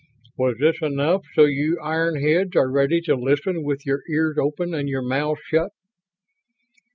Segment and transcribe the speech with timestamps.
[0.35, 4.73] Was this enough so you iron heads are ready to listen with your ears open
[4.73, 5.73] and your mouths shut?"